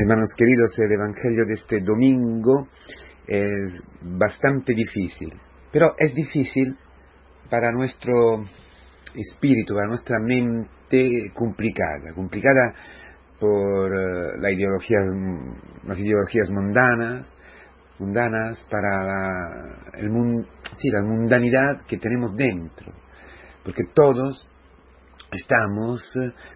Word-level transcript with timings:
Hermanos 0.00 0.32
queridos, 0.36 0.78
el 0.78 0.92
Evangelio 0.92 1.44
de 1.44 1.54
este 1.54 1.80
domingo 1.80 2.68
es 3.26 3.82
bastante 4.00 4.72
difícil, 4.72 5.32
pero 5.72 5.96
es 5.98 6.14
difícil 6.14 6.78
para 7.50 7.72
nuestro 7.72 8.44
espíritu, 9.12 9.74
para 9.74 9.88
nuestra 9.88 10.20
mente 10.20 11.32
complicada, 11.34 12.14
complicada 12.14 12.74
por 13.40 13.90
uh, 13.90 14.40
la 14.40 14.52
ideología, 14.52 14.98
las 15.84 15.98
ideologías 15.98 16.48
mundanas, 16.48 17.34
mundanas 17.98 18.64
para 18.70 19.02
la, 19.02 20.08
mundanidad 21.02 21.84
que 21.86 21.96
tenemos 21.98 22.36
dentro, 22.36 22.92
porque 23.64 23.82
todos 23.92 24.48
estamos 25.32 26.00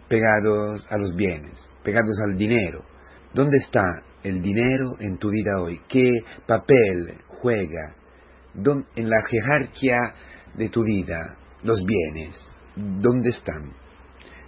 pegados 0.09 0.86
a 0.88 0.96
los 0.96 1.16
bienes, 1.16 1.68
pegados 1.82 2.16
al 2.24 2.36
dinero, 2.36 2.91
¿Dónde 3.34 3.56
está 3.56 3.82
el 4.22 4.42
dinero 4.42 4.96
en 5.00 5.16
tu 5.16 5.30
vida 5.30 5.52
hoy? 5.59 5.80
¿Qué 5.88 6.06
papel 6.46 7.16
juega 7.28 7.95
en 8.95 9.09
la 9.09 9.23
jerarquía 9.27 9.96
de 10.54 10.68
tu 10.68 10.82
vida 10.82 11.34
los 11.62 11.82
bienes? 11.82 12.38
¿Dónde 12.76 13.30
están? 13.30 13.73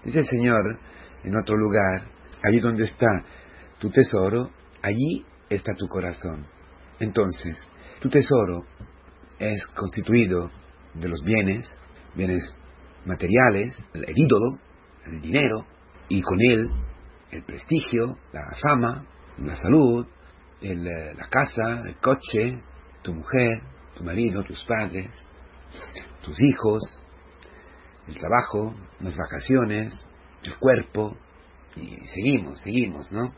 Dice 0.04 0.18
el 0.18 0.26
Señor 0.26 0.78
en 1.22 1.34
otro 1.34 1.56
lugar, 1.56 2.10
allí 2.42 2.60
donde 2.60 2.84
está 2.84 3.06
tu 3.78 3.88
tesoro, 3.88 4.50
allí 4.82 5.24
está 5.48 5.72
tu 5.74 5.88
corazón. 5.88 6.46
Entonces, 7.00 7.56
tu 8.00 8.10
tesoro 8.10 8.64
es 9.38 9.64
constituido 9.68 10.50
de 10.92 11.08
los 11.08 11.22
bienes, 11.24 11.74
bienes 12.14 12.54
materiales, 13.06 13.78
el 13.94 14.04
ídolo, 14.14 14.58
el 15.06 15.22
dinero, 15.22 15.64
y 16.10 16.20
con 16.20 16.38
él 16.42 16.68
el 17.34 17.42
prestigio, 17.42 18.16
la 18.32 18.54
fama, 18.62 19.04
la 19.38 19.56
salud, 19.56 20.06
eh, 20.60 20.74
la 20.74 21.28
casa, 21.28 21.82
el 21.84 21.96
coche, 21.96 22.62
tu 23.02 23.12
mujer, 23.12 23.60
tu 23.96 24.04
marido, 24.04 24.42
tus 24.44 24.62
padres, 24.64 25.10
tus 26.22 26.36
hijos, 26.42 27.02
el 28.06 28.16
trabajo, 28.18 28.74
las 29.00 29.16
vacaciones, 29.16 29.94
el 30.44 30.56
cuerpo, 30.58 31.16
y 31.76 31.96
seguimos, 32.14 32.60
seguimos, 32.60 33.10
¿no? 33.10 33.34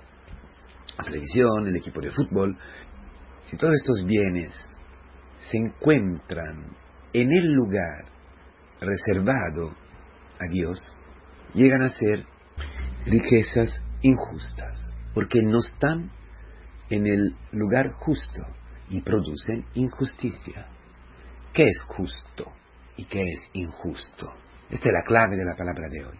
La 0.98 1.04
televisión, 1.04 1.66
el 1.66 1.76
equipo 1.76 2.00
de 2.00 2.10
fútbol. 2.10 2.56
Si 3.50 3.56
todos 3.56 3.74
estos 3.74 4.04
bienes 4.04 4.54
se 5.50 5.56
encuentran 5.56 6.76
en 7.12 7.32
el 7.32 7.52
lugar 7.52 8.04
reservado 8.80 9.74
a 10.38 10.46
Dios, 10.50 10.78
llegan 11.54 11.82
a 11.82 11.88
ser 11.88 12.26
riquezas 13.06 13.70
injustas, 14.06 14.88
porque 15.14 15.42
no 15.42 15.58
están 15.58 16.10
en 16.90 17.06
el 17.06 17.34
lugar 17.50 17.92
justo 17.92 18.46
y 18.88 19.00
producen 19.00 19.64
injusticia. 19.74 20.68
¿Qué 21.52 21.64
es 21.64 21.82
justo 21.88 22.52
y 22.96 23.04
qué 23.06 23.22
es 23.22 23.50
injusto? 23.54 24.32
Esta 24.70 24.88
es 24.88 24.92
la 24.92 25.04
clave 25.06 25.36
de 25.36 25.44
la 25.44 25.56
palabra 25.56 25.88
de 25.88 26.04
hoy. 26.04 26.18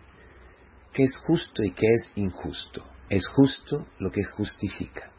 ¿Qué 0.93 1.05
es 1.05 1.17
justo 1.19 1.63
y 1.63 1.71
qué 1.73 1.87
es 1.87 2.13
injusto? 2.17 2.85
Es 3.09 3.27
justo 3.29 3.87
lo 3.99 4.11
que 4.11 4.25
justifica. 4.25 5.11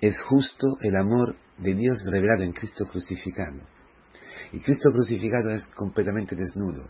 Es 0.00 0.20
justo 0.20 0.66
el 0.82 0.94
amor 0.96 1.36
de 1.58 1.74
Dios 1.74 1.98
revelado 2.04 2.42
en 2.42 2.52
Cristo 2.52 2.84
crucificado. 2.86 3.60
Y 4.52 4.60
Cristo 4.60 4.90
crucificado 4.92 5.50
es 5.50 5.66
completamente 5.74 6.36
desnudo, 6.36 6.86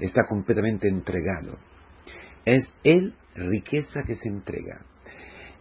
está 0.00 0.22
completamente 0.28 0.88
entregado. 0.88 1.56
Es 2.44 2.74
Él 2.82 3.14
riqueza 3.34 4.00
que 4.06 4.16
se 4.16 4.28
entrega. 4.28 4.84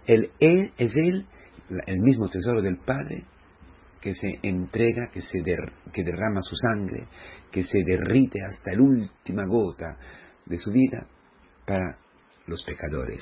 El 0.05 0.31
Él 0.39 0.71
es 0.77 0.95
Él, 0.95 1.25
el 1.85 1.99
mismo 1.99 2.29
tesoro 2.29 2.61
del 2.61 2.77
Padre, 2.77 3.25
que 4.01 4.13
se 4.13 4.39
entrega, 4.43 5.09
que, 5.11 5.21
se 5.21 5.43
que 5.91 6.03
derrama 6.03 6.41
su 6.41 6.55
sangre, 6.55 7.07
que 7.51 7.63
se 7.63 7.83
derrite 7.85 8.39
hasta 8.43 8.73
la 8.73 8.81
última 8.81 9.45
gota 9.45 9.97
de 10.45 10.57
su 10.57 10.71
vida 10.71 11.07
para 11.65 11.97
los 12.45 12.63
pecadores, 12.63 13.21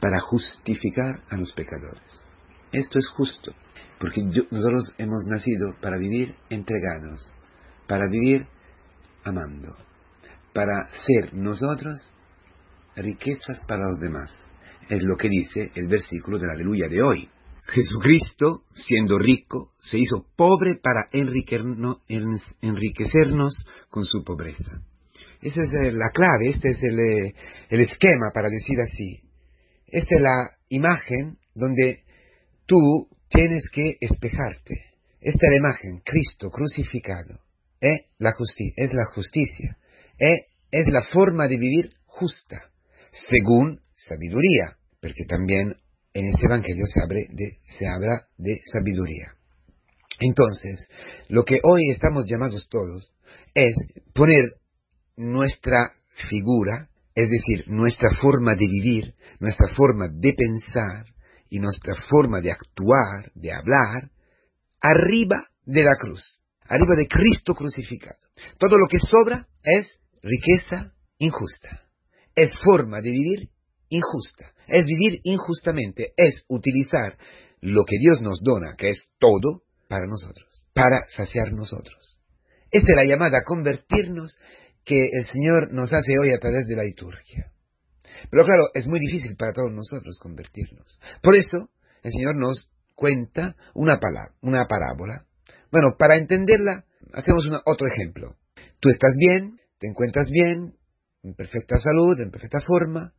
para 0.00 0.18
justificar 0.20 1.22
a 1.28 1.36
los 1.36 1.52
pecadores. 1.52 2.22
Esto 2.72 2.98
es 2.98 3.08
justo, 3.16 3.52
porque 4.00 4.22
nosotros 4.50 4.94
hemos 4.98 5.24
nacido 5.26 5.74
para 5.80 5.98
vivir 5.98 6.34
entregados, 6.48 7.30
para 7.86 8.08
vivir 8.08 8.46
amando, 9.24 9.76
para 10.52 10.86
ser 10.88 11.34
nosotros 11.34 12.12
riquezas 12.96 13.60
para 13.66 13.86
los 13.86 14.00
demás. 14.00 14.34
Es 14.88 15.02
lo 15.02 15.16
que 15.16 15.28
dice 15.28 15.72
el 15.74 15.88
versículo 15.88 16.38
de 16.38 16.46
la 16.46 16.52
aleluya 16.54 16.86
de 16.88 17.02
hoy. 17.02 17.28
Jesucristo, 17.64 18.62
siendo 18.70 19.18
rico, 19.18 19.72
se 19.78 19.98
hizo 19.98 20.24
pobre 20.36 20.76
para 20.80 21.06
enriquecernos 21.12 23.66
con 23.90 24.04
su 24.04 24.22
pobreza. 24.22 24.80
Esa 25.42 25.62
es 25.62 25.72
eh, 25.72 25.90
la 25.92 26.10
clave, 26.14 26.50
este 26.50 26.70
es 26.70 26.80
el, 26.82 26.98
eh, 26.98 27.34
el 27.68 27.80
esquema 27.80 28.30
para 28.32 28.48
decir 28.48 28.80
así. 28.80 29.20
Esta 29.88 30.14
es 30.14 30.20
la 30.20 30.52
imagen 30.68 31.38
donde 31.54 32.04
tú 32.66 33.08
tienes 33.28 33.68
que 33.72 33.96
espejarte. 34.00 34.84
Esta 35.20 35.46
es 35.46 35.50
la 35.50 35.56
imagen, 35.56 35.98
Cristo 36.04 36.50
crucificado. 36.50 37.40
¿eh? 37.80 38.06
es 38.18 38.92
la 38.92 39.04
justicia. 39.12 39.76
es 40.18 40.86
la 40.92 41.02
forma 41.12 41.48
de 41.48 41.58
vivir 41.58 41.92
justa 42.06 42.70
según 43.28 43.80
sabiduría, 43.94 44.76
porque 45.00 45.24
también 45.28 45.76
en 46.12 46.28
este 46.28 46.46
Evangelio 46.46 46.84
se, 46.86 47.00
se 47.78 47.88
habla 47.88 48.26
de 48.36 48.60
sabiduría. 48.72 49.32
Entonces, 50.20 50.88
lo 51.28 51.44
que 51.44 51.60
hoy 51.62 51.90
estamos 51.90 52.24
llamados 52.26 52.68
todos 52.70 53.12
es 53.54 53.74
poner 54.14 54.54
nuestra 55.16 55.92
figura, 56.30 56.88
es 57.14 57.28
decir, 57.28 57.64
nuestra 57.68 58.08
forma 58.20 58.54
de 58.54 58.66
vivir, 58.66 59.14
nuestra 59.40 59.68
forma 59.74 60.08
de 60.10 60.32
pensar 60.32 61.04
y 61.50 61.58
nuestra 61.58 61.94
forma 62.08 62.40
de 62.40 62.52
actuar, 62.52 63.30
de 63.34 63.52
hablar, 63.52 64.10
arriba 64.80 65.48
de 65.64 65.84
la 65.84 65.96
cruz, 65.98 66.42
arriba 66.62 66.96
de 66.96 67.08
Cristo 67.08 67.54
crucificado. 67.54 68.18
Todo 68.58 68.78
lo 68.78 68.86
que 68.88 68.98
sobra 68.98 69.46
es 69.62 70.00
riqueza 70.22 70.94
injusta 71.18 71.85
es 72.36 72.52
forma 72.62 73.00
de 73.00 73.10
vivir 73.10 73.48
injusta, 73.88 74.52
es 74.68 74.84
vivir 74.84 75.20
injustamente, 75.24 76.12
es 76.16 76.44
utilizar 76.48 77.16
lo 77.60 77.84
que 77.84 77.98
Dios 77.98 78.20
nos 78.20 78.40
dona, 78.44 78.76
que 78.76 78.90
es 78.90 79.10
todo, 79.18 79.62
para 79.88 80.06
nosotros, 80.06 80.66
para 80.74 81.06
saciar 81.08 81.52
nosotros. 81.52 82.18
Es 82.70 82.82
la 82.86 83.04
llamada 83.04 83.38
a 83.38 83.44
convertirnos 83.44 84.36
que 84.84 85.08
el 85.12 85.24
Señor 85.24 85.72
nos 85.72 85.92
hace 85.92 86.18
hoy 86.18 86.32
a 86.32 86.38
través 86.38 86.66
de 86.66 86.76
la 86.76 86.84
liturgia. 86.84 87.52
Pero 88.30 88.44
claro, 88.44 88.68
es 88.74 88.86
muy 88.86 89.00
difícil 89.00 89.36
para 89.36 89.52
todos 89.52 89.72
nosotros 89.72 90.18
convertirnos. 90.20 90.98
Por 91.22 91.36
eso, 91.36 91.70
el 92.02 92.12
Señor 92.12 92.36
nos 92.36 92.70
cuenta 92.94 93.56
una, 93.74 93.98
palabra, 93.98 94.32
una 94.40 94.66
parábola. 94.66 95.26
Bueno, 95.70 95.96
para 95.98 96.16
entenderla, 96.16 96.84
hacemos 97.12 97.46
otro 97.64 97.88
ejemplo. 97.88 98.36
Tú 98.80 98.88
estás 98.88 99.14
bien, 99.18 99.58
te 99.78 99.88
encuentras 99.88 100.28
bien, 100.30 100.74
en 101.26 101.34
perfecta 101.34 101.76
salud, 101.76 102.18
en 102.20 102.30
perfecta 102.30 102.60
forma, 102.60 103.12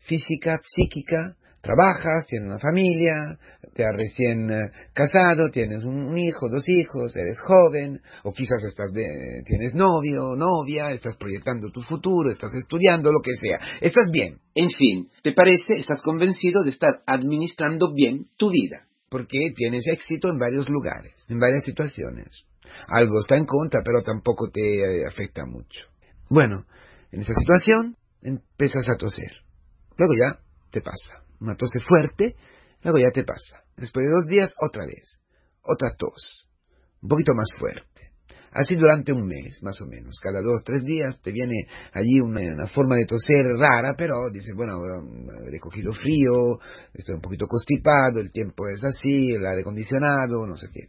física, 0.00 0.60
psíquica, 0.64 1.36
trabajas, 1.60 2.26
tienes 2.26 2.48
una 2.48 2.58
familia, 2.58 3.38
te 3.72 3.84
has 3.84 3.96
recién 3.96 4.50
eh, 4.50 4.70
casado, 4.92 5.48
tienes 5.50 5.84
un, 5.84 6.18
hijo, 6.18 6.48
dos 6.50 6.68
hijos, 6.68 7.14
eres 7.16 7.38
joven, 7.40 8.00
o 8.24 8.32
quizás 8.32 8.64
estás 8.64 8.92
de, 8.92 9.42
tienes 9.46 9.74
novio, 9.74 10.34
novia, 10.34 10.90
estás 10.90 11.16
proyectando 11.16 11.70
tu 11.70 11.82
futuro, 11.82 12.30
estás 12.30 12.52
estudiando, 12.54 13.12
lo 13.12 13.20
que 13.20 13.36
sea. 13.36 13.58
Estás 13.80 14.10
bien. 14.10 14.38
En 14.56 14.70
fin, 14.70 15.08
¿te 15.22 15.32
parece? 15.32 15.74
Estás 15.78 16.02
convencido 16.02 16.64
de 16.64 16.70
estar 16.70 17.02
administrando 17.06 17.94
bien 17.94 18.26
tu 18.36 18.50
vida. 18.50 18.88
Porque 19.08 19.38
tienes 19.54 19.86
éxito 19.86 20.30
en 20.30 20.38
varios 20.38 20.68
lugares, 20.68 21.12
en 21.28 21.38
varias 21.38 21.62
situaciones. 21.64 22.44
Algo 22.88 23.20
está 23.20 23.36
en 23.36 23.44
contra, 23.44 23.82
pero 23.84 24.02
tampoco 24.02 24.50
te 24.50 24.60
eh, 24.60 25.04
afecta 25.06 25.44
mucho. 25.44 25.86
Bueno, 26.28 26.64
en 27.12 27.20
esa 27.20 27.34
situación 27.34 27.96
empiezas 28.22 28.88
a 28.88 28.96
toser. 28.96 29.30
Luego 29.98 30.14
ya 30.14 30.40
te 30.70 30.80
pasa. 30.80 31.24
Una 31.40 31.54
tose 31.56 31.80
fuerte, 31.80 32.36
luego 32.82 32.98
ya 32.98 33.10
te 33.10 33.24
pasa. 33.24 33.62
Después 33.76 34.06
de 34.06 34.12
dos 34.12 34.26
días, 34.26 34.52
otra 34.58 34.86
vez. 34.86 35.20
Otra 35.62 35.94
tos. 35.96 36.48
Un 37.02 37.08
poquito 37.08 37.34
más 37.34 37.48
fuerte. 37.58 38.12
Así 38.52 38.76
durante 38.76 39.12
un 39.12 39.26
mes, 39.26 39.60
más 39.62 39.80
o 39.80 39.86
menos. 39.86 40.18
Cada 40.22 40.40
dos, 40.40 40.62
tres 40.64 40.84
días 40.84 41.20
te 41.22 41.32
viene 41.32 41.66
allí 41.92 42.20
una, 42.20 42.66
forma 42.66 42.96
de 42.96 43.06
toser 43.06 43.46
rara, 43.46 43.94
pero 43.96 44.30
dices, 44.30 44.54
bueno, 44.54 44.74
he 45.50 45.58
cogido 45.58 45.92
frío, 45.92 46.58
estoy 46.92 47.14
un 47.14 47.22
poquito 47.22 47.46
constipado, 47.46 48.20
el 48.20 48.30
tiempo 48.30 48.68
es 48.68 48.84
así, 48.84 49.32
el 49.32 49.46
aire 49.46 49.62
acondicionado, 49.62 50.46
no 50.46 50.56
sé 50.56 50.68
qué. 50.72 50.88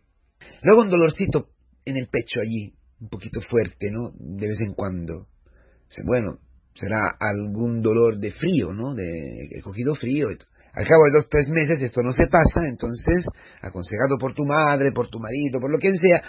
Luego 0.61 0.83
un 0.83 0.89
dolorcito 0.89 1.47
en 1.85 1.97
el 1.97 2.07
pecho 2.07 2.41
allí, 2.41 2.73
un 2.99 3.09
poquito 3.09 3.39
fuerte, 3.41 3.89
¿no? 3.91 4.11
De 4.13 4.47
vez 4.47 4.59
en 4.59 4.73
cuando 4.73 5.27
bueno, 6.05 6.37
será 6.73 6.99
algún 7.19 7.81
dolor 7.81 8.19
de 8.19 8.31
frío, 8.31 8.73
¿no? 8.73 8.93
De 8.93 9.05
he 9.51 9.61
cogido 9.61 9.93
frío. 9.95 10.27
Al 10.73 10.87
cabo 10.87 11.05
de 11.05 11.11
dos, 11.11 11.29
tres 11.29 11.49
meses 11.49 11.81
esto 11.81 12.01
no 12.01 12.11
se 12.11 12.25
pasa, 12.27 12.67
entonces, 12.67 13.25
aconsejado 13.61 14.17
por 14.19 14.33
tu 14.33 14.43
madre, 14.43 14.91
por 14.91 15.09
tu 15.09 15.19
marido, 15.19 15.59
por 15.59 15.71
lo 15.71 15.77
que 15.77 15.91
sea, 15.95 16.23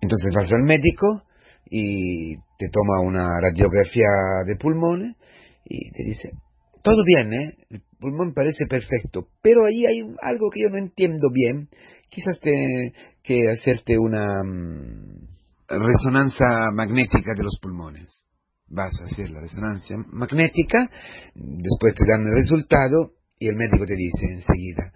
entonces 0.00 0.32
vas 0.34 0.50
al 0.50 0.62
médico 0.62 1.24
y 1.68 2.34
te 2.58 2.68
toma 2.72 3.00
una 3.00 3.28
radiografía 3.40 4.08
de 4.46 4.56
pulmón 4.56 5.14
y 5.64 5.90
te 5.90 6.04
dice, 6.04 6.30
todo 6.82 7.02
bien, 7.04 7.32
¿eh? 7.34 7.54
el 7.70 7.82
pulmón 8.00 8.32
parece 8.32 8.66
perfecto, 8.66 9.28
pero 9.42 9.66
ahí 9.66 9.84
hay 9.86 10.00
algo 10.22 10.50
que 10.50 10.62
yo 10.62 10.70
no 10.70 10.78
entiendo 10.78 11.28
bien, 11.32 11.68
quizás 12.08 12.40
te 12.40 12.52
que 13.22 13.48
hacerte 13.50 13.98
una 13.98 14.42
mm, 14.42 15.28
resonancia 15.68 16.70
magnética 16.72 17.34
de 17.36 17.44
los 17.44 17.58
pulmones. 17.60 18.26
Vas 18.74 18.98
a 19.00 19.04
hacer 19.04 19.28
la 19.28 19.40
resonancia 19.40 19.98
magnética, 20.08 20.88
después 21.34 21.94
te 21.94 22.08
dan 22.08 22.26
el 22.26 22.36
resultado 22.36 23.12
y 23.38 23.48
el 23.48 23.56
médico 23.56 23.84
te 23.84 23.94
dice 23.94 24.32
enseguida, 24.32 24.94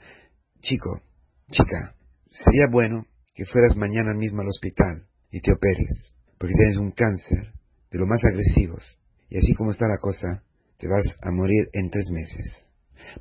chico, 0.61 1.03
chica, 1.51 1.95
sería 2.31 2.69
bueno 2.73 3.05
que 3.35 3.45
fueras 3.45 3.77
mañana 3.77 4.15
mismo 4.15 4.41
al 4.41 4.49
hospital 4.49 5.07
y 5.31 5.41
te 5.41 5.53
operes, 5.53 6.17
porque 6.39 6.55
tienes 6.55 6.79
un 6.79 6.91
cáncer 6.93 7.53
de 7.91 7.99
los 7.99 8.09
más 8.09 8.21
agresivos. 8.25 8.99
Y 9.29 9.37
así 9.37 9.53
como 9.53 9.73
está 9.73 9.87
la 9.87 9.99
cosa, 9.99 10.43
te 10.79 10.89
vas 10.89 11.05
a 11.21 11.31
morir 11.31 11.69
en 11.75 11.91
tres 11.91 12.07
meses. 12.15 12.71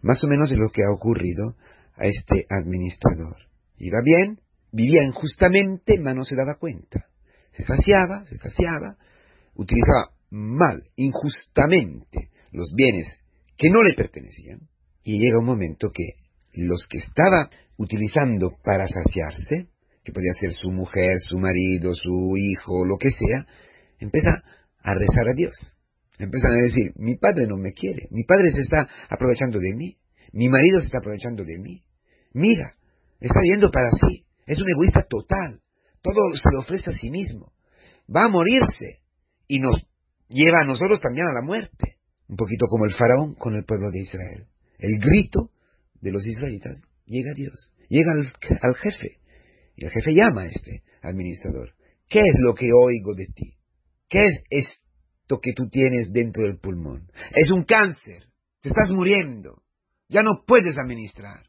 Más 0.03 0.23
o 0.23 0.27
menos 0.27 0.49
es 0.53 0.57
lo 0.57 0.69
que 0.69 0.83
ha 0.83 0.93
ocurrido 0.93 1.57
a 1.97 2.05
este 2.05 2.45
administrador. 2.49 3.35
Iba 3.77 3.99
bien, 4.05 4.39
vivía 4.71 5.03
injustamente, 5.03 5.95
pero 5.97 6.15
no 6.15 6.23
se 6.23 6.35
daba 6.35 6.55
cuenta. 6.55 7.07
Se 7.51 7.63
saciaba, 7.63 8.25
se 8.25 8.37
saciaba, 8.37 8.95
utilizaba 9.55 10.14
mal, 10.35 10.83
injustamente, 10.97 12.29
los 12.51 12.73
bienes 12.75 13.07
que 13.57 13.69
no 13.69 13.81
le 13.83 13.93
pertenecían, 13.93 14.59
y 15.03 15.19
llega 15.19 15.39
un 15.39 15.45
momento 15.45 15.91
que 15.91 16.03
los 16.53 16.87
que 16.89 16.97
estaba 16.97 17.49
utilizando 17.77 18.51
para 18.63 18.85
saciarse, 18.87 19.69
que 20.03 20.11
podía 20.11 20.33
ser 20.33 20.51
su 20.51 20.71
mujer, 20.71 21.17
su 21.19 21.37
marido, 21.39 21.93
su 21.93 22.33
hijo, 22.37 22.85
lo 22.85 22.97
que 22.97 23.11
sea, 23.11 23.45
empieza 23.99 24.31
a 24.79 24.93
rezar 24.93 25.29
a 25.29 25.35
Dios. 25.35 25.55
Empiezan 26.17 26.51
a 26.51 26.63
decir, 26.63 26.91
mi 26.95 27.15
padre 27.17 27.47
no 27.47 27.57
me 27.57 27.73
quiere, 27.73 28.07
mi 28.11 28.23
padre 28.23 28.51
se 28.51 28.61
está 28.61 28.87
aprovechando 29.09 29.59
de 29.59 29.73
mí, 29.75 29.97
mi 30.31 30.47
marido 30.49 30.79
se 30.79 30.85
está 30.85 30.99
aprovechando 30.99 31.43
de 31.43 31.57
mí. 31.59 31.81
Mira, 32.33 32.75
está 33.19 33.39
viendo 33.41 33.69
para 33.71 33.89
sí, 33.91 34.25
es 34.45 34.59
un 34.59 34.69
egoísta 34.69 35.03
total, 35.09 35.61
todo 36.01 36.33
se 36.33 36.49
le 36.51 36.59
ofrece 36.59 36.91
a 36.91 36.93
sí 36.93 37.09
mismo, 37.09 37.51
va 38.13 38.25
a 38.25 38.29
morirse 38.29 38.99
y 39.47 39.59
nos 39.59 39.85
lleva 40.27 40.59
a 40.63 40.67
nosotros 40.67 40.99
también 40.99 41.27
a 41.27 41.33
la 41.33 41.41
muerte, 41.41 41.97
un 42.27 42.35
poquito 42.35 42.67
como 42.67 42.85
el 42.85 42.93
faraón 42.93 43.35
con 43.35 43.55
el 43.55 43.65
pueblo 43.65 43.89
de 43.91 44.01
Israel. 44.01 44.47
El 44.77 44.99
grito 44.99 45.51
de 46.01 46.11
los 46.11 46.25
israelitas 46.25 46.81
llega 47.05 47.31
a 47.31 47.35
Dios, 47.35 47.73
llega 47.89 48.11
al, 48.11 48.75
jefe, 48.75 49.19
y 49.75 49.85
el 49.85 49.91
jefe 49.91 50.13
llama 50.13 50.41
a 50.43 50.47
este 50.47 50.83
administrador. 51.01 51.73
¿Qué 52.07 52.19
es 52.19 52.39
lo 52.39 52.53
que 52.53 52.69
oigo 52.73 53.13
de 53.15 53.27
ti? 53.27 53.57
¿Qué 54.09 54.23
es 54.25 54.43
esto 54.49 55.39
que 55.41 55.53
tú 55.53 55.69
tienes 55.69 56.11
dentro 56.11 56.43
del 56.43 56.59
pulmón? 56.59 57.07
Es 57.31 57.49
un 57.51 57.63
cáncer, 57.63 58.25
te 58.61 58.69
estás 58.69 58.91
muriendo, 58.91 59.63
ya 60.07 60.21
no 60.21 60.43
puedes 60.45 60.75
administrar. 60.77 61.45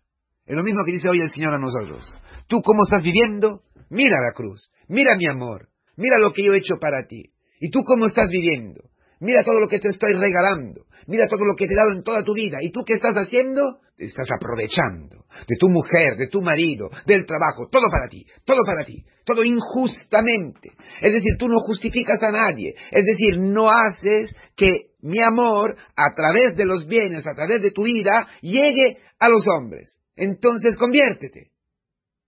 Es 0.47 0.57
lo 0.57 0.63
mismo 0.63 0.83
que 0.85 0.93
dice 0.93 1.09
hoy 1.09 1.21
el 1.21 1.31
Señor 1.31 1.55
a 1.55 1.59
nosotros. 1.59 2.15
Tú 2.47 2.63
cómo 2.63 2.83
estás 2.85 3.03
viviendo, 3.03 3.63
mira 3.91 4.17
la 4.21 4.33
cruz, 4.33 4.71
mira 4.89 5.17
mi 5.17 5.27
amor, 5.27 5.69
mira 5.97 6.19
lo 6.21 6.33
que 6.33 6.45
yo 6.45 6.55
he 6.55 6.59
hecho 6.59 6.77
para 6.81 7.07
ti. 7.07 7.33
¿Y 7.61 7.71
tú 7.71 7.81
cómo 7.83 8.07
estás 8.07 8.29
viviendo? 8.31 8.83
Mira 9.21 9.43
todo 9.45 9.59
lo 9.61 9.69
que 9.69 9.79
te 9.79 9.89
estoy 9.89 10.13
regalando. 10.13 10.87
Mira 11.07 11.29
todo 11.29 11.45
lo 11.45 11.55
que 11.57 11.67
te 11.67 11.73
he 11.73 11.77
dado 11.77 11.93
en 11.93 12.03
toda 12.03 12.23
tu 12.25 12.35
vida. 12.35 12.59
¿Y 12.61 12.71
tú 12.71 12.83
qué 12.85 12.95
estás 12.95 13.15
haciendo? 13.15 13.81
Te 13.97 14.05
estás 14.05 14.29
aprovechando 14.37 15.25
de 15.49 15.57
tu 15.59 15.69
mujer, 15.69 16.17
de 16.19 16.27
tu 16.27 16.43
marido, 16.43 16.91
del 17.07 17.25
trabajo. 17.25 17.69
Todo 17.71 17.87
para 17.91 18.09
ti. 18.09 18.27
Todo 18.45 18.63
para 18.67 18.85
ti. 18.85 19.05
Todo 19.25 19.43
injustamente. 19.43 20.73
Es 21.01 21.13
decir, 21.13 21.37
tú 21.39 21.49
no 21.49 21.59
justificas 21.61 22.23
a 22.23 22.31
nadie. 22.31 22.75
Es 22.91 23.07
decir, 23.07 23.39
no 23.39 23.71
haces 23.71 24.35
que 24.55 24.91
mi 25.01 25.23
amor, 25.23 25.77
a 25.97 26.15
través 26.15 26.57
de 26.57 26.67
los 26.67 26.87
bienes, 26.87 27.27
a 27.27 27.35
través 27.35 27.63
de 27.63 27.71
tu 27.71 27.85
vida, 27.85 28.29
llegue 28.43 28.99
a 29.19 29.29
los 29.29 29.47
hombres. 29.49 29.99
Entonces 30.17 30.77
conviértete. 30.77 31.53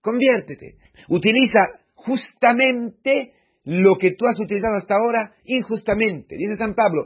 Conviértete. 0.01 0.75
Utiliza 1.09 1.59
justamente 1.93 3.33
lo 3.65 3.95
que 3.97 4.11
tú 4.11 4.25
has 4.25 4.39
utilizado 4.39 4.75
hasta 4.75 4.95
ahora 4.95 5.33
injustamente. 5.43 6.35
Dice 6.37 6.57
San 6.57 6.75
Pablo, 6.75 7.05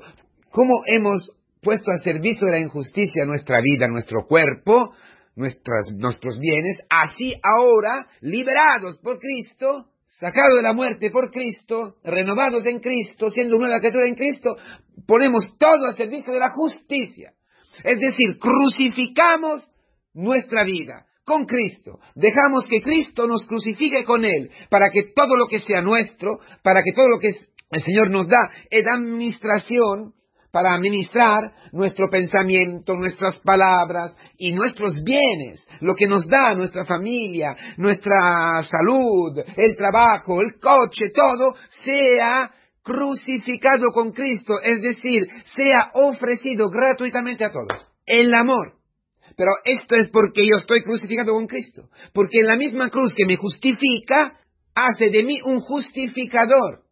¿cómo 0.51 0.83
hemos 0.85 1.31
puesto 1.61 1.91
a 1.91 2.00
servicio 2.00 2.47
de 2.47 2.53
la 2.53 2.59
injusticia 2.59 3.25
nuestra 3.25 3.59
vida, 3.61 3.88
nuestro 3.88 4.25
cuerpo, 4.27 4.94
nuestros 5.35 6.39
bienes? 6.39 6.79
Así 6.89 7.35
ahora, 7.41 8.07
liberados 8.21 9.00
por 9.00 9.19
Cristo, 9.19 9.88
sacados 10.07 10.57
de 10.57 10.63
la 10.63 10.73
muerte 10.73 11.09
por 11.09 11.31
Cristo, 11.31 11.95
renovados 12.03 12.65
en 12.65 12.79
Cristo, 12.79 13.29
siendo 13.29 13.57
nueva 13.57 13.79
criatura 13.79 14.07
en 14.07 14.15
Cristo, 14.15 14.55
ponemos 15.07 15.57
todo 15.57 15.88
a 15.88 15.94
servicio 15.94 16.33
de 16.33 16.39
la 16.39 16.51
justicia. 16.51 17.33
Es 17.83 18.00
decir, 18.00 18.38
crucificamos 18.38 19.71
nuestra 20.13 20.63
vida 20.63 21.07
con 21.25 21.45
Cristo. 21.45 21.99
Dejamos 22.15 22.67
que 22.69 22.81
Cristo 22.81 23.27
nos 23.27 23.45
crucifique 23.45 24.03
con 24.03 24.25
Él, 24.25 24.49
para 24.69 24.89
que 24.91 25.11
todo 25.15 25.35
lo 25.35 25.47
que 25.47 25.59
sea 25.59 25.81
nuestro, 25.81 26.39
para 26.63 26.81
que 26.83 26.93
todo 26.93 27.09
lo 27.09 27.19
que 27.19 27.29
el 27.71 27.81
Señor 27.81 28.11
nos 28.11 28.27
da 28.27 28.49
es 28.69 28.85
administración, 28.87 30.13
para 30.51 30.75
administrar 30.75 31.51
nuestro 31.71 32.09
pensamiento, 32.11 32.95
nuestras 32.95 33.37
palabras 33.41 34.15
y 34.37 34.53
nuestros 34.53 35.03
bienes, 35.03 35.67
lo 35.81 35.95
que 35.95 36.05
nos 36.05 36.27
da 36.27 36.53
nuestra 36.53 36.85
familia, 36.85 37.55
nuestra 37.77 38.61
salud, 38.61 39.39
el 39.57 39.75
trabajo, 39.75 40.41
el 40.41 40.59
coche, 40.59 41.11
todo, 41.11 41.55
sea 41.83 42.51
crucificado 42.83 43.87
con 43.95 44.11
Cristo, 44.11 44.53
es 44.61 44.79
decir, 44.79 45.27
sea 45.55 45.89
ofrecido 45.95 46.69
gratuitamente 46.69 47.45
a 47.45 47.51
todos. 47.51 47.91
El 48.05 48.31
amor 48.35 48.82
pero 49.35 49.51
esto 49.65 49.95
es 49.95 50.09
porque 50.12 50.41
yo 50.41 50.57
estoy 50.57 50.81
crucificado 50.83 51.33
con 51.33 51.47
Cristo. 51.47 51.89
Porque 52.13 52.39
en 52.39 52.47
la 52.47 52.57
misma 52.57 52.89
cruz 52.89 53.13
que 53.15 53.25
me 53.25 53.35
justifica, 53.35 54.39
hace 54.75 55.09
de 55.09 55.24
mí 55.24 55.39
un 55.45 55.59
justificador. 55.59 56.83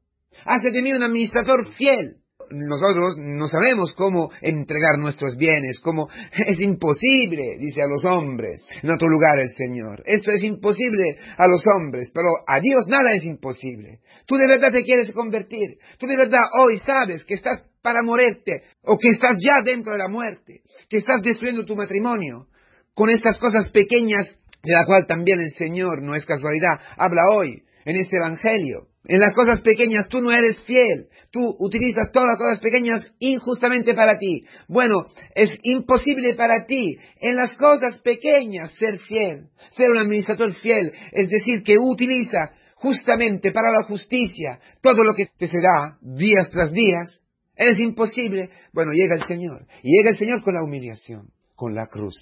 Hace 0.46 0.72
de 0.72 0.82
mí 0.82 0.92
un 0.94 1.04
administrador 1.04 1.68
fiel. 1.76 2.18
Nosotros 2.54 3.16
no 3.18 3.48
sabemos 3.48 3.94
cómo 3.96 4.30
entregar 4.42 4.98
nuestros 5.00 5.38
bienes, 5.38 5.80
cómo 5.80 6.10
es 6.48 6.60
imposible, 6.60 7.56
dice 7.58 7.82
a 7.82 7.88
los 7.88 8.04
hombres, 8.04 8.62
en 8.84 8.90
otro 8.90 9.08
lugar 9.08 9.40
el 9.40 9.50
Señor. 9.50 10.04
Esto 10.06 10.32
es 10.32 10.44
imposible 10.44 11.18
a 11.38 11.48
los 11.48 11.63
hombres, 11.75 12.12
pero 12.13 12.27
a 12.46 12.60
Dios 12.60 12.88
nada 12.88 13.13
es 13.15 13.24
imposible. 13.24 14.00
Tú 14.25 14.36
de 14.36 14.48
verdad 14.48 14.72
te 14.72 14.84
quieres 14.84 15.10
convertir, 15.13 15.77
tú 15.98 16.08
de 16.08 16.18
verdad 16.18 16.42
hoy 16.60 16.77
sabes 16.80 17.24
que 17.24 17.36
estás 17.36 17.63
para 17.82 18.02
morirte, 18.04 18.64
o 18.84 18.98
que 18.98 19.10
estás 19.10 19.38
ya 19.44 19.64
dentro 19.64 19.94
de 19.94 20.00
la 20.00 20.08
muerte, 20.08 20.62
que 20.90 20.98
estás 20.98 21.22
destruyendo 21.22 21.66
tu 21.66 21.76
matrimonio, 21.76 22.48
con 22.94 23.10
estas 23.10 23.38
cosas 23.38 23.72
pequeñas, 23.72 24.38
de 24.64 24.74
la 24.74 24.86
cual 24.86 25.06
también 25.08 25.40
el 25.40 25.50
Señor, 25.52 26.04
no 26.04 26.16
es 26.16 26.26
casualidad, 26.26 26.80
habla 26.98 27.22
hoy 27.34 27.64
en 27.86 27.96
este 27.96 28.18
Evangelio. 28.18 28.88
En 29.06 29.20
las 29.20 29.34
cosas 29.34 29.62
pequeñas 29.62 30.08
tú 30.10 30.22
no 30.22 30.30
eres 30.30 30.62
fiel, 30.64 31.08
tú 31.32 31.56
utilizas 31.58 32.12
todas 32.12 32.28
las 32.30 32.38
cosas 32.38 32.60
pequeñas 32.60 33.12
injustamente 33.18 33.96
para 33.96 34.20
ti. 34.20 34.46
Bueno, 34.68 35.06
es 35.34 35.50
imposible 35.64 36.36
para 36.36 36.66
ti 36.68 36.98
en 37.20 37.36
las 37.36 37.52
cosas 37.54 38.00
pequeñas 38.02 38.72
ser 38.74 39.00
fiel, 39.00 39.48
ser 39.72 39.90
un 39.90 39.98
administrador 39.98 40.54
fiel, 40.54 40.92
es 41.12 41.30
decir, 41.30 41.64
que 41.64 41.80
utiliza 41.80 42.52
justamente 42.76 43.52
para 43.52 43.72
la 43.72 43.88
justicia 43.88 44.60
todo 44.82 45.04
lo 45.04 45.16
que 45.16 45.26
te 45.38 45.48
se 45.48 45.60
da 45.60 45.98
días 46.02 46.52
tras 46.52 46.72
días, 46.72 47.21
es 47.55 47.79
imposible. 47.79 48.50
Bueno, 48.74 48.91
llega 48.91 49.15
el 49.15 49.25
Señor. 49.27 49.65
Y 49.84 49.91
llega 49.96 50.12
el 50.12 50.17
Señor 50.17 50.43
con 50.43 50.53
la 50.53 50.63
humillación, 50.63 51.29
con 51.55 51.75
la 51.75 51.88
cruz, 51.88 52.15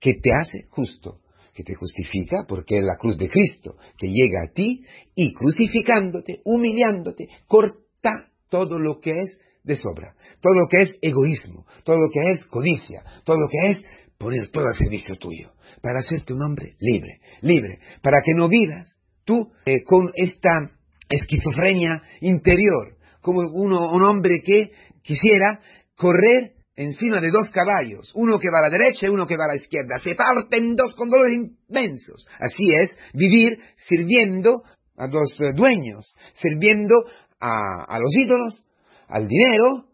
que 0.00 0.14
te 0.14 0.30
hace 0.32 0.64
justo, 0.70 1.20
que 1.54 1.62
te 1.62 1.74
justifica, 1.74 2.44
porque 2.46 2.78
es 2.78 2.84
la 2.84 2.96
cruz 2.98 3.16
de 3.16 3.28
Cristo, 3.28 3.76
que 3.96 4.08
llega 4.08 4.42
a 4.42 4.52
ti 4.52 4.84
y 5.14 5.32
crucificándote, 5.32 6.40
humillándote, 6.44 7.28
corta 7.46 8.30
todo 8.50 8.78
lo 8.78 9.00
que 9.00 9.10
es 9.10 9.38
de 9.64 9.76
sobra, 9.76 10.14
todo 10.40 10.54
lo 10.54 10.68
que 10.68 10.82
es 10.82 10.98
egoísmo, 11.02 11.66
todo 11.82 11.96
lo 11.96 12.10
que 12.10 12.30
es 12.30 12.46
codicia, 12.46 13.02
todo 13.24 13.36
lo 13.40 13.48
que 13.48 13.70
es 13.72 13.84
poner 14.18 14.48
todo 14.50 14.66
al 14.66 14.76
servicio 14.76 15.16
tuyo, 15.16 15.52
para 15.82 16.00
hacerte 16.00 16.32
un 16.32 16.42
hombre 16.42 16.76
libre, 16.78 17.20
libre, 17.40 17.80
para 18.02 18.18
que 18.24 18.34
no 18.34 18.48
vivas 18.48 18.96
tú 19.24 19.50
eh, 19.64 19.82
con 19.82 20.06
esta 20.14 20.70
esquizofrenia 21.08 22.02
interior, 22.20 22.95
como 23.26 23.40
uno, 23.40 23.90
un 23.90 24.04
hombre 24.04 24.40
que 24.40 24.70
quisiera 25.02 25.58
correr 25.96 26.52
encima 26.76 27.20
de 27.20 27.32
dos 27.32 27.50
caballos, 27.50 28.12
uno 28.14 28.38
que 28.38 28.48
va 28.52 28.60
a 28.60 28.70
la 28.70 28.78
derecha 28.78 29.06
y 29.06 29.10
uno 29.10 29.26
que 29.26 29.36
va 29.36 29.46
a 29.46 29.48
la 29.48 29.56
izquierda. 29.56 29.96
Se 30.04 30.14
parten 30.14 30.76
dos 30.76 30.94
con 30.94 31.10
dolores 31.10 31.32
inmensos. 31.32 32.24
Así 32.38 32.72
es, 32.80 32.96
vivir 33.14 33.58
sirviendo 33.88 34.62
a 34.96 35.08
dos 35.08 35.32
eh, 35.40 35.52
dueños, 35.56 36.14
sirviendo 36.34 36.94
a, 37.40 37.84
a 37.88 37.98
los 37.98 38.16
ídolos, 38.16 38.64
al 39.08 39.26
dinero 39.26 39.86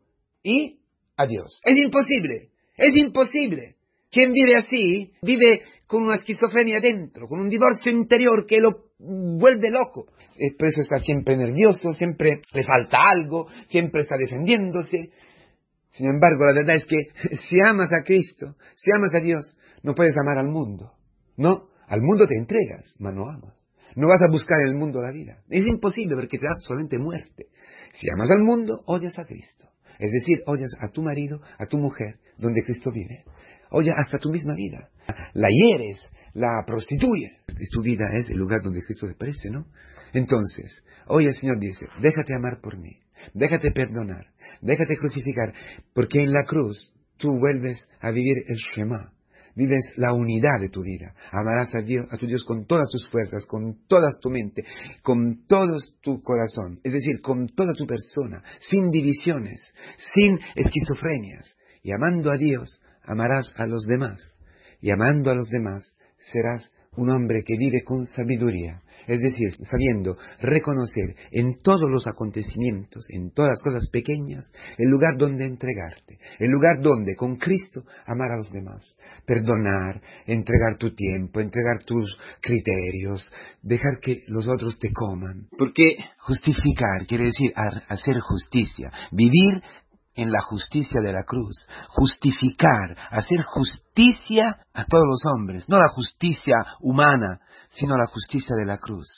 y 0.42 0.80
a 1.16 1.26
Dios. 1.26 1.58
Es 1.64 1.78
imposible, 1.78 2.50
es 2.76 2.94
imposible. 2.96 3.76
Quien 4.10 4.32
vive 4.32 4.58
así, 4.58 5.10
vive 5.22 5.62
con 5.86 6.02
una 6.02 6.16
esquizofrenia 6.16 6.80
dentro, 6.80 7.26
con 7.28 7.40
un 7.40 7.48
divorcio 7.48 7.90
interior 7.90 8.44
que 8.46 8.58
lo 8.58 8.92
vuelve 8.98 9.70
loco. 9.70 10.12
Por 10.58 10.68
eso 10.68 10.80
está 10.80 10.98
siempre 10.98 11.36
nervioso, 11.36 11.92
siempre 11.92 12.40
le 12.52 12.62
falta 12.64 12.98
algo, 13.10 13.46
siempre 13.66 14.02
está 14.02 14.16
defendiéndose. 14.16 15.10
Sin 15.92 16.06
embargo, 16.06 16.46
la 16.46 16.54
verdad 16.54 16.76
es 16.76 16.84
que 16.84 17.36
si 17.48 17.60
amas 17.60 17.90
a 17.92 18.04
Cristo, 18.04 18.56
si 18.76 18.90
amas 18.92 19.14
a 19.14 19.20
Dios, 19.20 19.56
no 19.82 19.94
puedes 19.94 20.14
amar 20.16 20.38
al 20.38 20.48
mundo. 20.48 20.92
No, 21.36 21.68
al 21.86 22.00
mundo 22.02 22.26
te 22.26 22.36
entregas, 22.38 22.94
mas 22.98 23.14
no 23.14 23.28
amas. 23.28 23.54
No 23.94 24.08
vas 24.08 24.22
a 24.22 24.30
buscar 24.30 24.58
en 24.62 24.68
el 24.68 24.76
mundo 24.76 25.02
la 25.02 25.12
vida. 25.12 25.42
Es 25.50 25.66
imposible 25.66 26.14
porque 26.14 26.38
te 26.38 26.46
da 26.46 26.54
solamente 26.58 26.98
muerte. 26.98 27.48
Si 27.92 28.08
amas 28.10 28.30
al 28.30 28.42
mundo, 28.42 28.82
odias 28.86 29.18
a 29.18 29.24
Cristo. 29.24 29.68
Es 29.98 30.10
decir, 30.10 30.42
odias 30.46 30.70
a 30.80 30.88
tu 30.88 31.02
marido, 31.02 31.40
a 31.58 31.66
tu 31.66 31.76
mujer, 31.76 32.16
donde 32.38 32.64
Cristo 32.64 32.90
vive. 32.90 33.24
Odias 33.70 33.94
hasta 33.98 34.18
tu 34.18 34.30
misma 34.30 34.54
vida. 34.54 34.88
La 35.34 35.48
hieres, 35.48 36.00
la 36.32 36.64
prostituyes. 36.66 37.32
Y 37.48 37.68
tu 37.70 37.82
vida 37.82 38.04
es 38.12 38.30
el 38.30 38.38
lugar 38.38 38.62
donde 38.62 38.80
Cristo 38.80 39.06
te 39.06 39.14
parece, 39.14 39.50
¿no? 39.50 39.66
Entonces, 40.12 40.84
hoy 41.06 41.26
el 41.26 41.34
Señor 41.34 41.58
dice, 41.58 41.86
déjate 42.00 42.34
amar 42.34 42.60
por 42.60 42.78
mí, 42.78 42.98
déjate 43.34 43.70
perdonar, 43.70 44.26
déjate 44.60 44.96
crucificar, 44.96 45.52
porque 45.94 46.22
en 46.22 46.32
la 46.32 46.44
cruz 46.44 46.92
tú 47.16 47.30
vuelves 47.38 47.88
a 48.00 48.10
vivir 48.10 48.44
el 48.46 48.56
Shema, 48.56 49.12
vives 49.54 49.92
la 49.96 50.12
unidad 50.12 50.60
de 50.60 50.68
tu 50.68 50.82
vida. 50.82 51.14
Amarás 51.30 51.74
a, 51.74 51.80
Dios, 51.80 52.06
a 52.10 52.16
tu 52.16 52.26
Dios 52.26 52.44
con 52.44 52.66
todas 52.66 52.88
tus 52.90 53.08
fuerzas, 53.08 53.46
con 53.46 53.86
toda 53.86 54.10
tu 54.20 54.30
mente, 54.30 54.64
con 55.02 55.46
todo 55.46 55.76
tu 56.00 56.22
corazón, 56.22 56.80
es 56.82 56.92
decir, 56.92 57.20
con 57.22 57.48
toda 57.48 57.72
tu 57.74 57.86
persona, 57.86 58.42
sin 58.60 58.90
divisiones, 58.90 59.74
sin 60.14 60.38
esquizofrenias. 60.54 61.56
Y 61.82 61.92
amando 61.92 62.30
a 62.30 62.36
Dios, 62.36 62.80
amarás 63.04 63.52
a 63.56 63.66
los 63.66 63.84
demás. 63.84 64.20
Y 64.80 64.90
amando 64.90 65.30
a 65.30 65.34
los 65.34 65.48
demás, 65.48 65.96
serás 66.18 66.70
un 66.96 67.10
hombre 67.10 67.42
que 67.42 67.56
vive 67.56 67.82
con 67.84 68.04
sabiduría, 68.04 68.82
es 69.06 69.20
decir, 69.20 69.52
sabiendo 69.68 70.16
reconocer 70.40 71.16
en 71.30 71.60
todos 71.62 71.90
los 71.90 72.06
acontecimientos, 72.06 73.04
en 73.10 73.30
todas 73.30 73.50
las 73.50 73.62
cosas 73.62 73.90
pequeñas, 73.90 74.44
el 74.78 74.88
lugar 74.88 75.16
donde 75.16 75.46
entregarte, 75.46 76.18
el 76.38 76.50
lugar 76.50 76.80
donde 76.80 77.16
con 77.16 77.36
Cristo 77.36 77.82
amar 78.06 78.32
a 78.32 78.36
los 78.36 78.50
demás, 78.50 78.96
perdonar, 79.26 80.00
entregar 80.26 80.76
tu 80.76 80.94
tiempo, 80.94 81.40
entregar 81.40 81.82
tus 81.84 82.16
criterios, 82.40 83.26
dejar 83.62 83.98
que 84.00 84.22
los 84.28 84.46
otros 84.46 84.78
te 84.78 84.92
coman. 84.92 85.48
Porque 85.56 85.96
justificar 86.18 87.06
quiere 87.08 87.24
decir 87.24 87.52
hacer 87.56 88.14
justicia, 88.20 88.90
vivir 89.10 89.62
en 90.14 90.30
la 90.30 90.40
justicia 90.42 91.00
de 91.00 91.12
la 91.12 91.24
cruz, 91.24 91.66
justificar, 91.88 92.96
hacer 93.10 93.42
justicia 93.44 94.58
a 94.74 94.84
todos 94.84 95.04
los 95.06 95.22
hombres, 95.34 95.68
no 95.68 95.78
la 95.78 95.88
justicia 95.88 96.56
humana, 96.80 97.40
sino 97.70 97.96
la 97.96 98.06
justicia 98.06 98.54
de 98.56 98.66
la 98.66 98.78
cruz. 98.78 99.08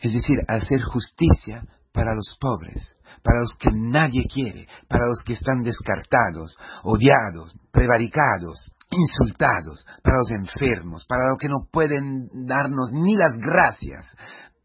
Es 0.00 0.12
decir, 0.12 0.38
hacer 0.48 0.80
justicia 0.82 1.62
para 1.92 2.14
los 2.14 2.36
pobres, 2.40 2.96
para 3.22 3.40
los 3.40 3.52
que 3.58 3.70
nadie 3.72 4.24
quiere, 4.32 4.66
para 4.88 5.06
los 5.06 5.22
que 5.24 5.34
están 5.34 5.60
descartados, 5.62 6.56
odiados, 6.84 7.56
prevaricados, 7.72 8.72
insultados, 8.90 9.86
para 10.02 10.16
los 10.16 10.30
enfermos, 10.30 11.04
para 11.08 11.28
los 11.28 11.38
que 11.38 11.48
no 11.48 11.66
pueden 11.70 12.28
darnos 12.46 12.90
ni 12.92 13.14
las 13.14 13.34
gracias, 13.36 14.16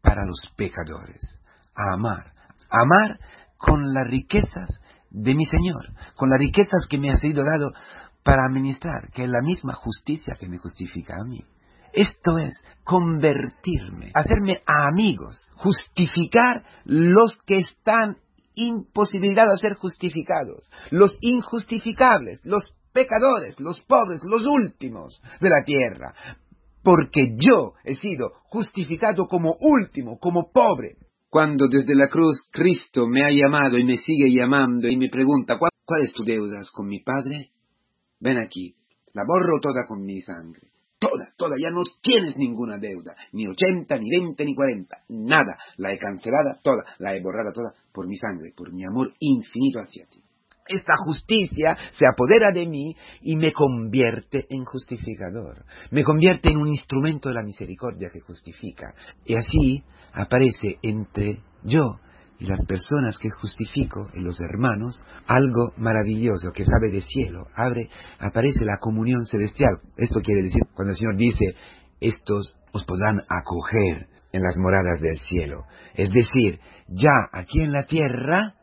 para 0.02 0.24
los 0.24 0.40
pecadores. 0.56 1.40
A 1.74 1.94
amar, 1.94 2.32
amar 2.70 3.18
con 3.58 3.92
las 3.92 4.08
riquezas 4.08 4.80
de 5.10 5.34
mi 5.34 5.44
Señor, 5.46 5.92
con 6.16 6.28
las 6.28 6.38
riquezas 6.38 6.86
que 6.88 6.98
me 6.98 7.10
ha 7.10 7.16
sido 7.16 7.42
dado 7.42 7.72
para 8.22 8.46
administrar, 8.48 9.10
que 9.12 9.24
es 9.24 9.30
la 9.30 9.40
misma 9.42 9.74
justicia 9.74 10.34
que 10.38 10.48
me 10.48 10.58
justifica 10.58 11.14
a 11.14 11.24
mí. 11.24 11.40
Esto 11.92 12.38
es 12.38 12.62
convertirme, 12.84 14.10
hacerme 14.12 14.60
amigos, 14.66 15.48
justificar 15.54 16.64
los 16.84 17.38
que 17.46 17.58
están 17.58 18.18
imposibilitados 18.54 19.60
de 19.60 19.68
ser 19.68 19.74
justificados, 19.76 20.70
los 20.90 21.16
injustificables, 21.20 22.40
los 22.44 22.64
pecadores, 22.92 23.60
los 23.60 23.80
pobres, 23.80 24.22
los 24.24 24.42
últimos 24.44 25.22
de 25.40 25.50
la 25.50 25.62
tierra, 25.64 26.14
porque 26.82 27.36
yo 27.36 27.74
he 27.84 27.94
sido 27.94 28.30
justificado 28.44 29.26
como 29.26 29.56
último, 29.60 30.18
como 30.18 30.50
pobre, 30.52 30.96
cuando 31.36 31.68
desde 31.68 31.94
la 31.94 32.08
cruz 32.08 32.48
Cristo 32.50 33.06
me 33.06 33.22
ha 33.22 33.28
llamado 33.30 33.76
y 33.76 33.84
me 33.84 33.98
sigue 33.98 34.34
llamando 34.34 34.88
y 34.88 34.96
me 34.96 35.10
pregunta, 35.10 35.58
¿cuál, 35.58 36.00
es 36.02 36.14
tu 36.14 36.24
deuda 36.24 36.62
con 36.72 36.86
mi 36.86 37.00
Padre? 37.00 37.50
Ven 38.18 38.38
aquí, 38.38 38.74
la 39.12 39.22
borro 39.26 39.60
toda 39.60 39.86
con 39.86 40.02
mi 40.02 40.18
sangre. 40.22 40.70
Toda, 40.98 41.28
toda, 41.36 41.56
ya 41.62 41.70
no 41.70 41.82
tienes 42.00 42.38
ninguna 42.38 42.78
deuda, 42.78 43.14
ni 43.32 43.46
ochenta, 43.46 43.98
ni 43.98 44.08
veinte, 44.08 44.46
ni 44.46 44.54
cuarenta, 44.54 45.02
nada. 45.10 45.58
La 45.76 45.92
he 45.92 45.98
cancelada 45.98 46.58
toda, 46.62 46.84
la 47.00 47.14
he 47.14 47.20
borrada 47.20 47.52
toda 47.52 47.74
por 47.92 48.08
mi 48.08 48.16
sangre, 48.16 48.54
por 48.56 48.72
mi 48.72 48.86
amor 48.86 49.12
infinito 49.20 49.80
hacia 49.80 50.06
ti. 50.06 50.18
Esta 50.68 50.94
justicia 51.04 51.76
se 51.92 52.06
apodera 52.06 52.52
de 52.52 52.68
mí 52.68 52.96
y 53.22 53.36
me 53.36 53.52
convierte 53.52 54.46
en 54.50 54.64
justificador, 54.64 55.64
me 55.90 56.02
convierte 56.02 56.50
en 56.50 56.58
un 56.58 56.68
instrumento 56.68 57.28
de 57.28 57.36
la 57.36 57.42
misericordia 57.42 58.10
que 58.10 58.20
justifica. 58.20 58.94
Y 59.24 59.34
así 59.34 59.84
aparece 60.12 60.78
entre 60.82 61.40
yo 61.62 62.00
y 62.38 62.46
las 62.46 62.64
personas 62.66 63.18
que 63.18 63.30
justifico, 63.30 64.10
y 64.14 64.20
los 64.20 64.38
hermanos, 64.40 65.02
algo 65.26 65.72
maravilloso 65.78 66.50
que 66.52 66.64
sabe 66.64 66.90
de 66.90 67.00
cielo. 67.00 67.46
Abre, 67.54 67.88
aparece 68.18 68.64
la 68.64 68.78
comunión 68.78 69.24
celestial. 69.24 69.78
Esto 69.96 70.20
quiere 70.20 70.42
decir, 70.42 70.62
cuando 70.74 70.92
el 70.92 70.98
Señor 70.98 71.16
dice, 71.16 71.54
estos 72.00 72.56
os 72.72 72.84
podrán 72.84 73.20
acoger 73.28 74.08
en 74.32 74.42
las 74.42 74.56
moradas 74.58 75.00
del 75.00 75.18
cielo. 75.18 75.64
Es 75.94 76.10
decir, 76.10 76.60
ya 76.88 77.10
aquí 77.32 77.62
en 77.62 77.72
la 77.72 77.84
tierra, 77.84 78.55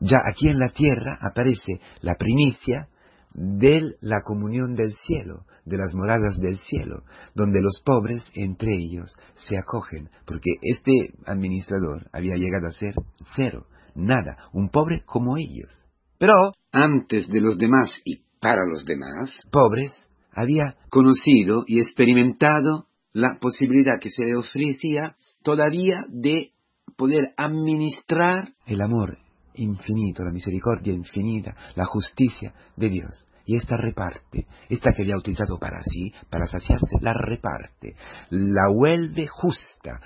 ya 0.00 0.18
aquí 0.30 0.48
en 0.48 0.58
la 0.58 0.68
tierra 0.70 1.18
aparece 1.20 1.80
la 2.02 2.14
primicia 2.14 2.88
de 3.34 3.96
la 4.00 4.22
comunión 4.22 4.74
del 4.74 4.92
cielo, 4.94 5.44
de 5.64 5.76
las 5.76 5.94
moradas 5.94 6.38
del 6.38 6.56
cielo, 6.56 7.02
donde 7.34 7.60
los 7.60 7.82
pobres 7.84 8.24
entre 8.34 8.74
ellos 8.74 9.14
se 9.34 9.58
acogen, 9.58 10.10
porque 10.24 10.50
este 10.62 11.14
administrador 11.26 12.08
había 12.12 12.36
llegado 12.36 12.66
a 12.66 12.72
ser 12.72 12.94
cero, 13.36 13.66
nada, 13.94 14.48
un 14.52 14.70
pobre 14.70 15.02
como 15.04 15.36
ellos. 15.36 15.70
Pero 16.18 16.34
antes 16.72 17.28
de 17.28 17.40
los 17.40 17.58
demás 17.58 17.90
y 18.04 18.22
para 18.40 18.64
los 18.68 18.84
demás, 18.84 19.38
pobres, 19.50 19.92
había 20.32 20.76
conocido 20.90 21.64
y 21.66 21.80
experimentado 21.80 22.86
la 23.12 23.38
posibilidad 23.40 24.00
que 24.00 24.10
se 24.10 24.24
le 24.24 24.36
ofrecía 24.36 25.16
todavía 25.42 26.04
de 26.08 26.52
poder 26.96 27.32
administrar 27.36 28.54
el 28.66 28.80
amor 28.80 29.18
infinito, 29.58 30.24
la 30.24 30.32
misericordia 30.32 30.92
infinita, 30.92 31.54
la 31.74 31.84
justicia 31.84 32.52
de 32.76 32.88
Dios. 32.88 33.28
Y 33.44 33.56
esta 33.56 33.76
reparte, 33.76 34.46
esta 34.68 34.92
que 34.92 35.02
había 35.02 35.16
utilizado 35.16 35.58
para 35.58 35.80
sí, 35.82 36.12
para 36.28 36.46
saciarse, 36.46 36.98
la 37.00 37.14
reparte, 37.14 37.94
la 38.30 38.68
vuelve 38.70 39.26
justa, 39.26 40.00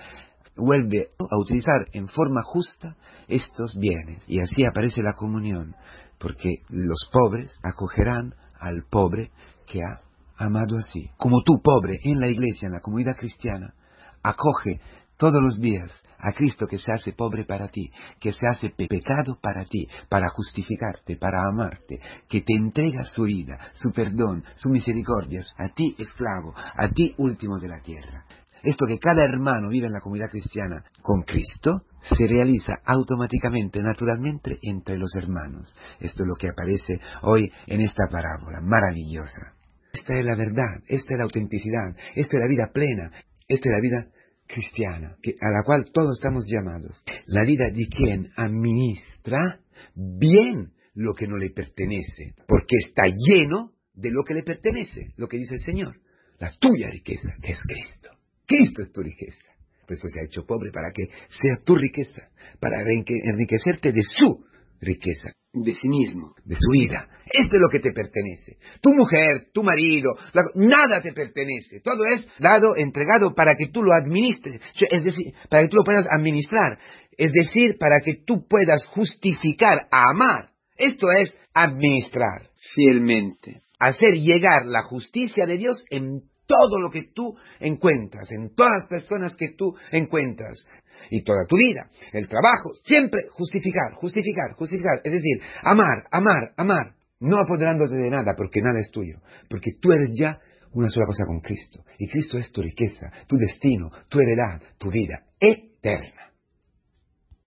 vuelve 0.57 1.09
a 1.19 1.39
utilizar 1.41 1.87
en 1.93 2.07
forma 2.09 2.43
justa 2.45 2.97
estos 3.27 3.77
bienes. 3.79 4.25
Y 4.29 4.41
así 4.41 4.65
aparece 4.65 5.03
la 5.03 5.15
comunión, 5.15 5.75
porque 6.19 6.63
los 6.69 7.11
pobres 7.13 7.59
acogerán 7.65 8.35
al 8.61 8.85
pobre 8.89 9.33
que 9.67 9.81
ha 9.81 10.03
amado 10.45 10.77
así. 10.79 11.11
Como 11.17 11.43
tú, 11.43 11.61
pobre, 11.63 11.99
en 12.05 12.21
la 12.21 12.29
iglesia, 12.29 12.67
en 12.67 12.75
la 12.75 12.81
comunidad 12.81 13.17
cristiana, 13.17 13.75
acoge 14.23 14.81
todos 15.17 15.43
los 15.43 15.59
días 15.59 15.91
a 16.23 16.33
Cristo 16.33 16.67
que 16.67 16.79
se 16.79 16.93
hace 16.93 17.13
pobre 17.13 17.45
para 17.45 17.69
ti, 17.69 17.91
que 18.21 18.33
se 18.33 18.47
hace 18.47 18.71
pecado 18.71 19.39
para 19.43 19.65
ti, 19.65 19.89
para 20.09 20.29
justificarte, 20.29 21.17
para 21.17 21.43
amarte, 21.43 21.99
que 22.29 22.43
te 22.43 22.55
entrega 22.55 23.03
su 23.05 23.25
vida, 23.25 23.59
su 23.75 23.91
perdón, 23.93 24.45
su 24.55 24.69
misericordia, 24.69 25.41
a 25.59 25.69
ti 25.75 25.95
esclavo, 25.99 26.55
a 26.55 26.89
ti 26.89 27.15
último 27.19 27.59
de 27.59 27.69
la 27.69 27.81
tierra. 27.81 28.25
Esto 28.63 28.87
que 28.87 28.99
cada 28.99 29.25
hermano 29.25 29.69
vive 29.69 29.89
en 29.89 29.93
la 29.93 30.01
comunidad 30.01 30.31
cristiana 30.31 30.85
con 31.03 31.23
Cristo, 31.23 31.83
se 32.03 32.27
realiza 32.29 32.75
automáticamente, 32.85 33.83
naturalmente, 33.83 34.57
entre 34.63 34.97
los 34.99 35.13
hermanos. 35.17 35.77
Esto 35.99 36.23
es 36.23 36.29
lo 36.29 36.37
que 36.37 36.49
aparece 36.49 37.01
hoy 37.23 37.51
en 37.67 37.81
esta 37.81 38.07
parábola 38.09 38.61
maravillosa. 38.61 39.55
Esta 39.93 40.17
es 40.17 40.25
la 40.25 40.37
verdad, 40.37 40.81
esta 40.87 41.15
es 41.15 41.19
la 41.19 41.25
autenticidad, 41.25 41.97
esta 42.15 42.37
es 42.37 42.41
la 42.41 42.49
vida 42.49 42.71
plena, 42.73 43.11
esta 43.49 43.69
es 43.69 43.73
la 43.73 43.81
vida 43.81 44.07
cristiana, 44.47 45.17
que, 45.23 45.33
a 45.41 45.51
la 45.51 45.63
cual 45.65 45.91
todos 45.93 46.19
estamos 46.19 46.45
llamados. 46.47 47.03
La 47.27 47.45
vida 47.45 47.71
de 47.71 47.87
quien 47.87 48.31
administra 48.37 49.61
bien 49.95 50.73
lo 50.95 51.15
que 51.15 51.27
no 51.27 51.37
le 51.37 51.51
pertenece, 51.51 52.35
porque 52.47 52.77
está 52.79 53.05
lleno 53.07 53.73
de 53.95 54.11
lo 54.11 54.23
que 54.25 54.35
le 54.35 54.43
pertenece, 54.43 55.13
lo 55.17 55.27
que 55.29 55.39
dice 55.39 55.55
el 55.55 55.61
Señor. 55.61 56.01
La 56.39 56.53
tuya 56.59 56.89
riqueza, 56.91 57.29
que 57.41 57.53
es 57.53 57.61
Cristo. 57.61 58.11
Cristo 58.47 58.83
es 58.83 58.93
tu 58.93 59.01
riqueza. 59.01 59.45
Por 59.87 59.95
eso 59.95 60.09
se 60.09 60.21
ha 60.21 60.25
hecho 60.25 60.45
pobre 60.45 60.71
para 60.71 60.91
que 60.93 61.05
sea 61.29 61.65
tu 61.65 61.77
riqueza, 61.77 62.31
para 62.61 62.83
enriquecerte 62.83 63.93
de 63.93 64.03
su 64.03 64.45
riqueza 64.83 65.33
de 65.53 65.75
sí 65.75 65.89
mismo, 65.89 66.35
de 66.45 66.57
su 66.57 66.71
vida. 66.73 67.09
Esto 67.27 67.57
es 67.57 67.63
lo 67.63 67.69
que 67.71 67.79
te 67.79 67.93
pertenece. 67.93 68.57
Tu 68.81 68.93
mujer, 68.93 69.49
tu 69.53 69.63
marido, 69.63 70.13
nada 70.55 71.03
te 71.03 71.13
pertenece. 71.13 71.81
Todo 71.83 72.05
es 72.05 72.27
dado, 72.39 72.77
entregado 72.77 73.35
para 73.35 73.55
que 73.57 73.69
tú 73.69 73.83
lo 73.83 73.93
administres. 73.93 74.61
Es 74.91 75.05
decir, 75.05 75.33
para 75.49 75.63
que 75.63 75.69
tú 75.69 75.77
lo 75.77 75.85
puedas 75.85 76.07
administrar. 76.11 76.79
Es 77.17 77.33
decir, 77.33 77.77
para 77.79 78.01
que 78.01 78.23
tú 78.27 78.47
puedas 78.49 78.87
justificar, 78.87 79.87
amar. 79.91 80.51
Esto 80.77 81.07
es 81.13 81.37
administrar 81.55 82.49
fielmente. 82.75 83.63
Hacer 83.79 84.15
llegar 84.15 84.65
la 84.67 84.85
justicia 84.85 85.47
de 85.47 85.59
Dios 85.59 85.85
en 85.91 86.23
todo 86.53 86.79
lo 86.79 86.91
que 86.91 87.05
tú 87.15 87.35
encuentras, 87.61 88.31
en 88.31 88.55
todas 88.55 88.73
las 88.81 88.87
personas 88.87 89.37
que 89.37 89.55
tú 89.57 89.75
encuentras 89.91 90.67
y 91.11 91.23
toda 91.25 91.47
tu 91.49 91.57
vida, 91.57 91.89
el 92.13 92.29
trabajo, 92.29 92.73
siempre 92.85 93.23
justificar, 93.31 93.95
justificar, 93.95 94.53
justificar, 94.55 95.01
es 95.03 95.13
decir, 95.13 95.41
amar, 95.63 96.05
amar, 96.11 96.53
amar, 96.57 96.95
no 97.21 97.39
apoderándote 97.39 97.95
de 97.95 98.11
nada 98.11 98.35
porque 98.37 98.61
nada 98.61 98.81
es 98.81 98.91
tuyo, 98.91 99.21
porque 99.49 99.71
tú 99.81 99.93
eres 99.93 100.11
ya 100.19 100.39
una 100.73 100.89
sola 100.89 101.07
cosa 101.07 101.25
con 101.27 101.41
Cristo. 101.41 101.85
Y 101.99 102.09
Cristo 102.09 102.37
es 102.37 102.51
tu 102.53 102.61
riqueza, 102.63 103.11
tu 103.27 103.37
destino, 103.37 103.91
tu 104.09 104.19
heredad, 104.21 104.61
tu 104.79 104.91
vida 104.91 105.25
eterna. 105.41 106.32